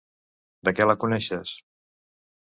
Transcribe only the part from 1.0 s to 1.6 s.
coneixes?